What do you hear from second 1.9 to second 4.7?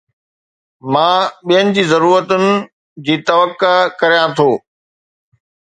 ضرورتن جي توقع ڪريان ٿو